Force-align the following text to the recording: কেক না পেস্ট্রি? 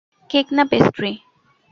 কেক 0.29 0.47
না 0.57 0.63
পেস্ট্রি? 0.71 1.11